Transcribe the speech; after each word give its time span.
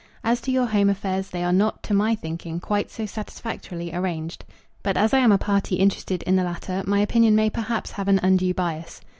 As 0.23 0.41
to 0.41 0.51
your 0.51 0.65
home 0.65 0.89
affairs 0.89 1.29
they 1.29 1.43
are 1.43 1.53
not, 1.53 1.83
to 1.83 1.93
my 1.93 2.15
thinking, 2.15 2.59
quite 2.59 2.89
so 2.89 3.05
satisfactorily 3.05 3.93
arranged. 3.93 4.43
But 4.81 4.97
as 4.97 5.13
I 5.13 5.19
am 5.19 5.31
a 5.31 5.37
party 5.37 5.75
interested 5.75 6.23
in 6.23 6.35
the 6.35 6.43
latter 6.43 6.81
my 6.87 6.97
opinion 7.01 7.35
may 7.35 7.51
perhaps 7.51 7.91
have 7.91 8.07
an 8.07 8.19
undue 8.23 8.55
bias. 8.55 9.01